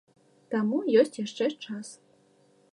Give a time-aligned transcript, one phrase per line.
[0.53, 1.87] Таму ёсць яшчэ час.